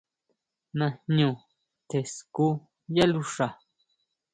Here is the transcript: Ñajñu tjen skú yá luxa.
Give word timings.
Ñajñu 0.77 1.29
tjen 1.87 2.05
skú 2.15 2.47
yá 2.95 3.05
luxa. 3.13 3.47